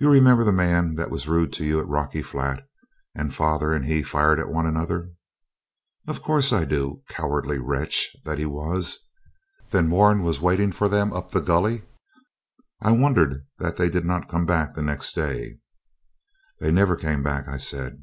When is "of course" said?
6.08-6.52